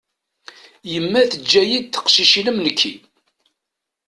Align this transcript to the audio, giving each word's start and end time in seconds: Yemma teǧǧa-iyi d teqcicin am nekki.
Yemma 0.91 1.21
teǧǧa-iyi 1.31 1.79
d 1.81 1.85
teqcicin 1.93 2.49
am 2.51 2.59
nekki. 2.65 2.93